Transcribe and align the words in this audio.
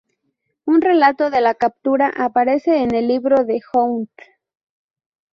Un 0.65 0.81
relato 0.81 1.29
de 1.29 1.41
la 1.41 1.53
captura 1.53 2.09
aparece 2.17 2.77
en 2.81 2.91
el 2.95 3.07
Libro 3.07 3.45
de 3.45 3.61
Howth. 3.71 4.09